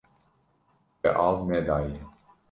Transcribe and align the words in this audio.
We 1.07 1.11
av 1.25 1.43
nedaye. 1.51 2.01